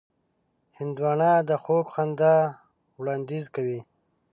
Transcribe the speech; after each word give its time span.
هندوانه 0.77 1.31
د 1.49 1.51
خوږ 1.63 1.85
خندا 1.93 2.35
وړاندیز 2.99 3.45
کوي. 3.55 3.79